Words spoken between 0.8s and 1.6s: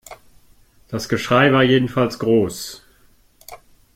Das Geschrei